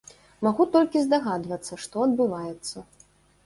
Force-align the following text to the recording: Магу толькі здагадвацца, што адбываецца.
Магу 0.47 0.65
толькі 0.75 1.03
здагадвацца, 1.03 1.73
што 1.87 1.95
адбываецца. 2.09 2.77